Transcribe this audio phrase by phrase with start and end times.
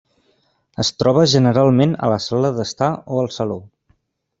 [0.83, 3.65] Es troba generalment a la sala d'estar o al saló.